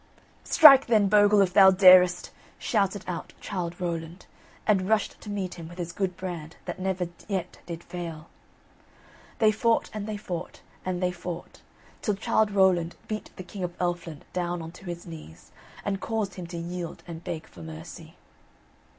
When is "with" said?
5.69-5.77